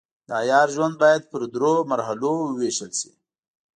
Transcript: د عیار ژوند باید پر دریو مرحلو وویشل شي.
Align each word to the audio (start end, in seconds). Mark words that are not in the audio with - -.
د 0.27 0.29
عیار 0.41 0.67
ژوند 0.75 0.95
باید 1.03 1.21
پر 1.31 1.41
دریو 1.53 1.87
مرحلو 1.91 2.31
وویشل 2.41 2.91
شي. 2.99 3.11